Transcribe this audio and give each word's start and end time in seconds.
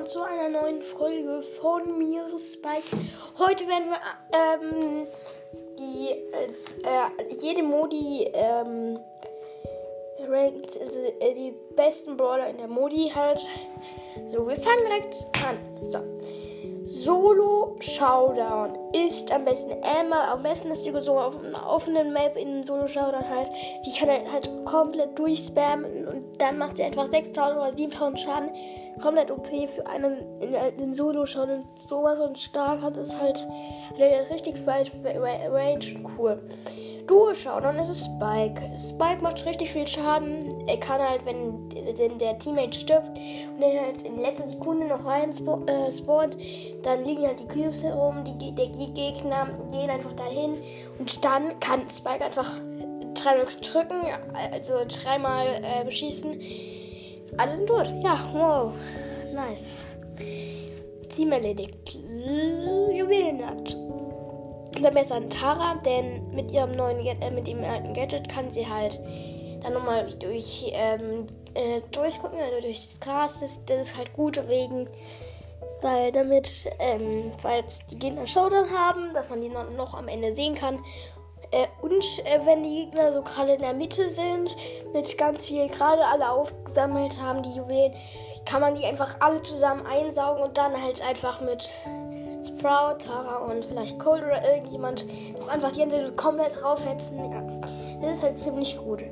willkommen 0.00 0.06
zu 0.06 0.22
einer 0.22 0.48
neuen 0.48 0.82
Folge 0.82 1.42
von 1.42 1.98
mir, 1.98 2.24
Spike. 2.38 2.96
Heute 3.38 3.66
werden 3.66 3.90
wir 3.90 3.98
ähm, 4.32 5.06
die 5.78 6.10
äh, 6.10 7.34
jede 7.40 7.62
Modi 7.62 8.30
ähm, 8.32 8.98
ranked, 10.30 10.80
also 10.80 10.98
äh, 10.98 11.34
die 11.34 11.54
besten 11.74 12.16
Brawler 12.16 12.48
in 12.48 12.58
der 12.58 12.68
Modi 12.68 13.10
halt. 13.14 13.40
So, 14.30 14.46
wir 14.46 14.56
fangen 14.56 14.86
direkt 14.86 15.26
an. 15.46 15.58
So. 15.82 15.98
Solo 16.84 17.76
Showdown 17.78 18.76
ist 18.92 19.30
am 19.32 19.44
besten 19.44 19.70
Emma. 19.70 20.32
Am 20.32 20.42
besten 20.42 20.70
ist 20.70 20.84
die 20.84 20.92
so 21.00 21.18
auf 21.18 21.42
einer 21.42 21.64
offenen 21.68 22.12
Map 22.12 22.36
in 22.36 22.64
Solo 22.64 22.88
Showdown 22.88 23.28
halt. 23.28 23.50
Die 23.86 23.92
kann 23.92 24.08
halt, 24.08 24.32
halt 24.32 24.50
komplett 24.64 25.18
durchspammen 25.18 26.08
und 26.08 26.40
dann 26.40 26.58
macht 26.58 26.78
sie 26.78 26.82
einfach 26.82 27.08
6000 27.08 27.60
oder 27.60 27.76
7000 27.76 28.20
Schaden. 28.20 28.50
Komplett 29.00 29.30
OP 29.30 29.46
für 29.46 29.86
einen 29.86 30.40
in, 30.40 30.54
in 30.54 30.94
Solo 30.94 31.26
Showdown. 31.26 31.64
Sowas 31.76 32.18
von 32.18 32.34
stark 32.34 32.82
hat 32.82 32.96
ist 32.96 33.18
halt 33.20 33.46
richtig 34.30 34.66
weit 34.66 34.90
Range 35.04 35.84
cool. 36.18 36.42
Duo 37.06 37.34
Showdown 37.34 37.78
ist 37.78 37.88
es 37.88 38.04
Spike. 38.04 38.62
Spike 38.78 39.22
macht 39.22 39.44
richtig 39.44 39.70
viel 39.70 39.86
Schaden. 39.86 40.66
Er 40.68 40.78
kann 40.78 41.00
halt, 41.00 41.24
wenn, 41.24 41.68
wenn 41.96 42.18
der 42.18 42.38
Teammate 42.38 42.78
stirbt 42.78 43.08
und 43.08 43.62
er 43.62 43.86
halt 43.86 44.02
in 44.02 44.20
letzter 44.20 44.48
Sekunde 44.48 44.86
noch 44.86 45.04
rein 45.04 45.30
äh, 45.30 45.92
spawnt, 45.92 46.36
dann 46.82 47.04
liegen 47.04 47.26
halt 47.26 47.40
die 47.40 47.48
Cubes 47.48 47.82
herum, 47.82 48.24
die, 48.24 48.54
der 48.54 48.68
Gegner 48.68 49.48
gehen 49.72 49.90
einfach 49.90 50.14
dahin 50.14 50.54
und 50.98 51.24
dann 51.24 51.58
kann 51.60 51.88
Spike 51.90 52.24
einfach 52.24 52.60
dreimal 53.14 53.46
drücken, 53.60 54.00
also 54.52 54.74
dreimal 54.88 55.46
äh, 55.62 55.84
beschießen. 55.84 56.40
Alle 57.36 57.56
sind 57.56 57.68
tot. 57.68 57.92
Ja, 58.02 58.18
wow. 58.32 58.72
Nice. 59.32 59.84
Team 61.14 61.32
erledigt. 61.32 61.98
Dann 64.82 64.94
besser 64.94 65.16
an 65.16 65.30
Tara, 65.30 65.74
denn 65.84 66.30
mit 66.34 66.50
ihrem 66.50 66.76
neuen 66.76 67.04
äh, 67.04 67.30
mit 67.30 67.48
ihrem 67.48 67.64
alten 67.64 67.94
Gadget 67.94 68.28
kann 68.28 68.50
sie 68.50 68.68
halt 68.68 68.98
dann 69.62 69.74
nochmal 69.74 70.10
durch 70.18 70.70
ähm, 70.72 71.26
äh, 71.54 71.80
durchgucken, 71.92 72.38
also 72.40 72.60
durchs 72.62 72.98
Gras. 73.00 73.40
Das, 73.40 73.64
das 73.66 73.88
ist 73.88 73.96
halt 73.96 74.12
gut 74.12 74.48
wegen 74.48 74.88
weil 75.82 76.12
damit, 76.12 76.70
ähm, 76.78 77.32
falls 77.38 77.80
die 77.90 77.98
Gegner 77.98 78.26
Showdown 78.26 78.70
haben, 78.70 79.14
dass 79.14 79.30
man 79.30 79.40
die 79.40 79.48
noch, 79.48 79.70
noch 79.70 79.94
am 79.94 80.08
Ende 80.08 80.34
sehen 80.34 80.54
kann. 80.54 80.84
Äh, 81.52 81.66
und 81.82 82.02
äh, 82.24 82.40
wenn 82.44 82.62
die 82.62 82.84
Gegner 82.84 83.12
so 83.12 83.22
gerade 83.22 83.54
in 83.54 83.60
der 83.60 83.72
Mitte 83.72 84.08
sind, 84.08 84.56
mit 84.92 85.16
ganz 85.18 85.46
viel 85.46 85.68
gerade 85.68 86.04
alle 86.06 86.30
aufgesammelt 86.30 87.20
haben, 87.20 87.42
die 87.42 87.54
Juwelen, 87.54 87.94
kann 88.44 88.60
man 88.60 88.74
die 88.74 88.84
einfach 88.84 89.16
alle 89.20 89.42
zusammen 89.42 89.86
einsaugen 89.86 90.42
und 90.42 90.58
dann 90.58 90.80
halt 90.80 91.02
einfach 91.02 91.40
mit 91.40 91.68
Sprout, 92.60 92.98
Tara 92.98 93.38
und 93.38 93.64
vielleicht 93.64 93.98
Cold 93.98 94.22
oder 94.22 94.54
irgendjemand 94.54 95.06
noch 95.38 95.48
einfach 95.48 95.72
die 95.72 95.80
Insel 95.80 96.12
komplett 96.12 96.60
draufhetzen. 96.60 97.18
Ja, 97.18 97.42
das 98.02 98.18
ist 98.18 98.22
halt 98.22 98.38
ziemlich 98.38 98.76
gut. 98.76 99.02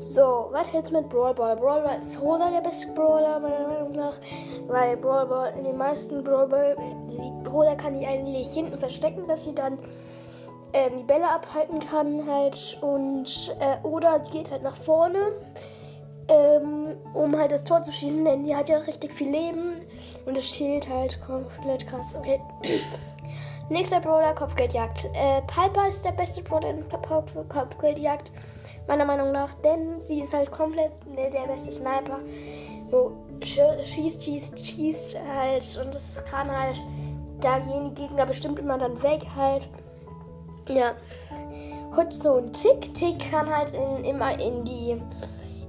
So, 0.00 0.48
weiter 0.50 0.74
jetzt 0.74 0.90
mit 0.90 1.08
Brawl 1.08 1.34
Ball. 1.34 1.54
Brawl 1.54 1.82
Ball 1.82 2.00
ist 2.00 2.20
Rosa 2.20 2.50
der 2.50 2.62
beste 2.62 2.92
Brawler, 2.92 3.38
meiner 3.38 3.68
Meinung 3.68 3.92
nach. 3.92 4.16
Weil 4.66 4.96
Brawl 4.96 5.26
Ball 5.26 5.54
in 5.56 5.62
den 5.62 5.76
meisten 5.76 6.24
Brawl 6.24 6.48
Ball, 6.48 6.76
die 7.08 7.48
Rosa 7.48 7.76
kann 7.76 7.96
die 7.96 8.06
eigentlich 8.06 8.52
hinten 8.52 8.76
verstecken, 8.76 9.28
dass 9.28 9.44
sie 9.44 9.54
dann 9.54 9.78
ähm, 10.72 10.98
die 10.98 11.04
Bälle 11.04 11.28
abhalten 11.28 11.78
kann 11.78 12.26
halt. 12.28 12.76
Und, 12.80 13.54
äh, 13.60 13.86
oder 13.86 14.18
geht 14.18 14.50
halt 14.50 14.64
nach 14.64 14.76
vorne, 14.76 15.20
ähm, 16.26 16.96
um 17.14 17.38
halt 17.38 17.52
das 17.52 17.62
Tor 17.62 17.82
zu 17.82 17.92
schießen, 17.92 18.24
denn 18.24 18.42
die 18.42 18.56
hat 18.56 18.68
ja 18.68 18.78
richtig 18.78 19.12
viel 19.12 19.30
Leben. 19.30 19.83
Und 20.26 20.36
das 20.36 20.44
Schild 20.44 20.88
halt 20.88 21.20
komplett 21.20 21.86
krass. 21.86 22.14
Okay. 22.14 22.40
Nächster 23.68 24.00
Brawler, 24.00 24.34
Kopfgeldjagd. 24.34 25.06
Äh, 25.14 25.40
Piper 25.42 25.88
ist 25.88 26.04
der 26.04 26.12
beste 26.12 26.42
Brawler 26.42 26.70
in 26.70 26.84
Kopfgeldjagd 27.48 28.30
meiner 28.86 29.04
Meinung 29.06 29.32
nach, 29.32 29.54
denn 29.54 30.02
sie 30.02 30.20
ist 30.20 30.34
halt 30.34 30.50
komplett 30.50 30.92
der 31.16 31.46
beste 31.46 31.72
Sniper. 31.72 32.20
So, 32.90 33.12
schießt, 33.42 34.22
schießt, 34.22 34.66
schießt 34.66 35.18
halt 35.34 35.80
und 35.82 35.94
das 35.94 36.22
kann 36.24 36.50
halt, 36.50 36.80
da 37.40 37.58
gehen 37.58 37.86
die 37.86 38.02
Gegner 38.02 38.26
bestimmt 38.26 38.58
immer 38.58 38.76
dann 38.76 39.02
weg 39.02 39.24
halt. 39.34 39.68
Ja. 40.68 40.92
Hotzone 41.96 42.52
Tick. 42.52 42.92
Tick 42.94 43.30
kann 43.30 43.54
halt 43.54 43.72
in, 43.72 44.04
immer 44.04 44.38
in 44.38 44.64
die 44.64 45.00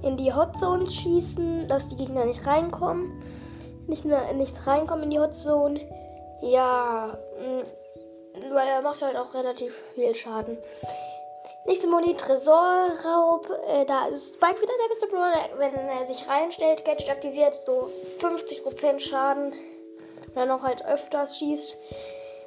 in 0.02 0.16
die 0.16 0.32
Hotzones 0.32 0.94
schießen, 0.94 1.66
dass 1.68 1.88
die 1.88 1.96
Gegner 1.96 2.24
nicht 2.24 2.46
reinkommen. 2.46 3.10
Nicht 3.86 4.04
mehr 4.04 4.32
nicht 4.32 4.66
reinkommen 4.66 5.04
in 5.04 5.10
die 5.10 5.20
Hotzone. 5.20 5.80
Ja, 6.42 7.18
mm, 7.38 8.52
weil 8.52 8.68
er 8.68 8.82
macht 8.82 9.02
halt 9.02 9.16
auch 9.16 9.34
relativ 9.34 9.74
viel 9.74 10.14
Schaden. 10.14 10.58
Nächste 11.66 11.88
Moni, 11.88 12.14
Tresorraub. 12.14 13.50
Äh, 13.68 13.84
da 13.86 14.06
ist 14.06 14.34
Spike 14.34 14.60
wieder 14.60 14.72
der 14.82 14.94
beste 14.94 15.06
Brawler. 15.08 15.48
Wenn 15.56 15.74
er 15.74 16.04
sich 16.04 16.28
reinstellt, 16.28 16.84
Gadget 16.84 17.10
aktiviert, 17.10 17.54
so 17.54 17.90
50% 18.20 19.00
Schaden. 19.00 19.52
Wenn 20.34 20.42
er 20.42 20.46
noch 20.46 20.62
halt 20.62 20.84
öfters 20.84 21.38
schießt. 21.38 21.78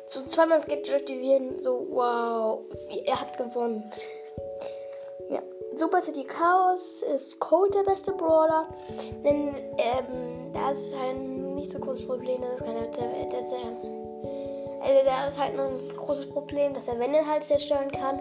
So 0.08 0.24
zweimal 0.24 0.60
das 0.60 0.68
Gadget 0.68 0.96
aktivieren, 0.96 1.60
so 1.60 1.86
wow, 1.90 2.62
er 3.06 3.20
hat 3.20 3.38
gewonnen. 3.38 3.92
Super 5.79 6.01
City 6.01 6.25
Chaos 6.25 7.03
ist 7.03 7.40
Cold 7.40 7.73
der 7.73 7.84
beste 7.84 8.12
Brawler. 8.12 8.67
Denn 9.23 9.56
ähm, 9.78 10.51
da 10.53 10.72
ist 10.72 10.94
ein 10.94 11.56
nicht 11.56 11.72
so 11.72 11.79
großes 11.79 12.06
Problem, 12.06 12.41
dass 12.41 12.59
er, 12.59 12.75
also 14.81 15.06
da 15.06 15.28
ist 15.28 15.40
halt 15.40 15.57
ein 15.57 15.95
großes 15.95 16.31
Problem, 16.31 16.73
dass 16.73 16.90
er 16.90 17.00
Wände 17.00 17.25
halt 17.25 17.45
zerstören 17.45 17.90
kann. 17.94 18.19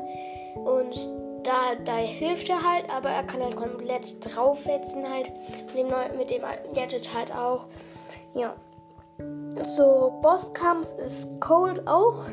Und 0.54 0.96
da, 1.42 1.74
da 1.84 1.96
hilft 1.96 2.48
er 2.48 2.62
halt, 2.62 2.88
aber 2.90 3.10
er 3.10 3.24
kann 3.24 3.42
halt 3.42 3.56
komplett 3.56 4.24
draufsetzen 4.24 5.12
halt. 5.12 5.32
Mit 5.66 5.78
dem, 5.78 5.88
neuen, 5.88 6.16
mit 6.16 6.30
dem 6.30 6.44
alten 6.44 6.72
Gadget 6.74 7.12
halt 7.12 7.34
auch. 7.34 7.66
Ja. 8.34 8.54
So, 9.66 10.16
Bosskampf 10.22 10.86
ist 10.98 11.40
Cold 11.40 11.88
auch. 11.88 12.28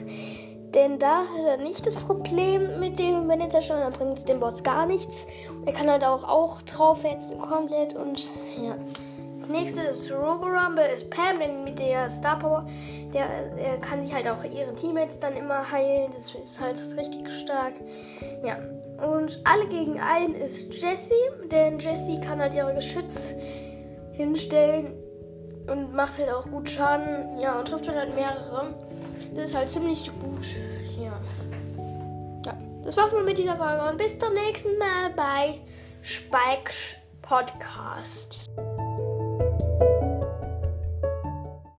Denn 0.76 1.00
da 1.00 1.20
hat 1.20 1.46
er 1.48 1.58
nicht 1.58 1.88
das 1.88 2.04
Problem 2.04 2.82
mit 2.82 3.00
dem, 3.00 3.30
er 3.30 3.50
zerstört, 3.50 3.82
dann 3.82 3.94
bringt 3.94 4.18
es 4.18 4.26
dem 4.26 4.42
Boss 4.42 4.62
gar 4.62 4.86
nichts. 4.86 5.26
Er 5.66 5.72
kann 5.72 5.90
halt 5.90 6.04
auch, 6.04 6.26
auch 6.26 6.62
draufsetzen 6.64 7.40
komplett 7.40 7.96
und 7.96 8.30
ja. 8.62 8.76
Nächstes 9.48 10.12
Robo 10.12 10.48
Rumble 10.48 10.86
ist 10.94 11.10
Pam, 11.12 11.40
denn 11.40 11.64
mit 11.64 11.80
der 11.80 12.10
Star 12.10 12.40
Power, 12.40 12.66
der, 13.14 13.56
der 13.56 13.78
kann 13.78 14.02
sich 14.02 14.14
halt 14.14 14.28
auch 14.28 14.44
ihre 14.44 14.74
Teammates 14.74 15.20
dann 15.20 15.38
immer 15.38 15.72
heilen. 15.72 16.12
Das 16.12 16.34
ist 16.34 16.60
halt 16.60 16.78
richtig 16.98 17.32
stark. 17.32 17.74
Ja. 18.44 18.58
Und 19.08 19.42
alle 19.46 19.68
gegen 19.70 20.00
einen 20.00 20.36
ist 20.36 20.74
Jessie, 20.74 21.14
denn 21.52 21.80
Jessie 21.80 22.20
kann 22.20 22.42
halt 22.42 22.54
ihre 22.54 22.74
Geschütz 22.74 23.34
hinstellen 24.14 25.05
und 25.68 25.94
macht 25.94 26.18
halt 26.20 26.32
auch 26.32 26.50
gut 26.50 26.70
Schaden. 26.70 27.40
Ja, 27.40 27.60
und 27.60 27.68
trifft 27.68 27.88
halt 27.88 28.16
mehrere. 28.16 28.74
Das 29.34 29.50
ist 29.50 29.56
halt 29.56 29.70
ziemlich 29.70 30.12
gut. 30.20 30.46
Ja. 30.98 31.20
Ja. 32.46 32.58
Das 32.84 32.98
war's 32.98 33.12
mal 33.12 33.24
mit 33.24 33.38
dieser 33.38 33.58
Folge 33.58 33.90
und 33.90 33.98
bis 33.98 34.18
zum 34.18 34.34
nächsten 34.34 34.78
Mal 34.78 35.12
bei 35.16 35.62
Spike 36.02 36.72
Podcast. 37.22 38.50